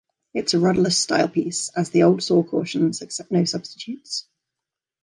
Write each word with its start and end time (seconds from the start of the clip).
It's 0.33 0.55
a 0.55 0.59
rudderless 0.59 0.97
style 0.97 1.27
piece; 1.27 1.69
as 1.77 1.91
the 1.91 2.01
old 2.01 2.23
saw 2.23 2.41
cautions, 2.41 3.03
accept 3.03 3.29
no 3.29 3.45
substitutes. 3.45 4.25